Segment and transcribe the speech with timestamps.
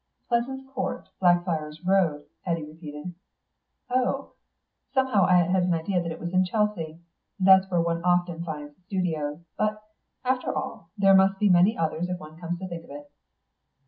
[0.29, 3.13] "Pleasance Court, Blackfriars' Road," Eddy repeated.
[3.87, 4.31] "Oh!
[4.89, 6.97] I somehow had an idea it was Chelsea.
[7.39, 9.83] That's where one often finds studios; but,
[10.25, 13.11] after all, there must be many others, if one comes to think of it."